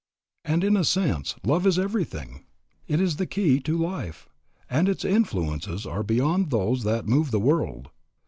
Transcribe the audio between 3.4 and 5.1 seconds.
to life, and its